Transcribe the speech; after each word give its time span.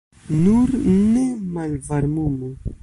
Nur 0.43 0.69
ne 0.87 1.27
malvarmumu. 1.57 2.51